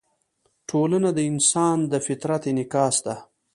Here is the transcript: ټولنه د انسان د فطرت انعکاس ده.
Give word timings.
ټولنه 0.69 1.09
د 1.13 1.19
انسان 1.31 1.77
د 1.91 1.93
فطرت 2.07 2.43
انعکاس 2.51 2.95
ده. 3.05 3.15